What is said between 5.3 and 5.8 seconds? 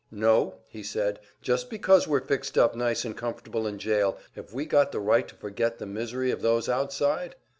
forget